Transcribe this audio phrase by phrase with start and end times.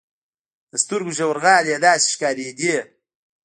[0.69, 2.75] د سترګو ژورغالي يې داسې ښکارېدې.